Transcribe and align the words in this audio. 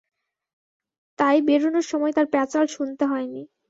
তাই 1.19 1.37
বেরুনোর 1.47 1.85
সময় 1.91 2.13
তার 2.13 2.27
প্যাচাল 2.33 2.65
শুনতে 2.75 3.03
হয়নি। 3.05 3.41